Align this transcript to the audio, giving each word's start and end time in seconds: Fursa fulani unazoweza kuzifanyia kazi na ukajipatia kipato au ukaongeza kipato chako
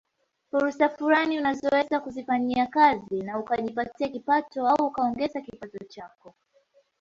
Fursa 0.51 0.89
fulani 0.89 1.37
unazoweza 1.39 1.99
kuzifanyia 1.99 2.67
kazi 2.67 3.21
na 3.23 3.39
ukajipatia 3.39 4.07
kipato 4.09 4.67
au 4.67 4.85
ukaongeza 4.87 5.41
kipato 5.41 5.77
chako 5.89 6.35